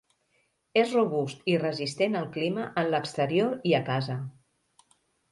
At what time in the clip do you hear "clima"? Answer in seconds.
2.37-2.63